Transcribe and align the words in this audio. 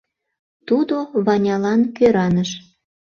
Тудо 0.67 0.97
Ванялан 1.25 1.81
кӧраныш. 1.97 2.51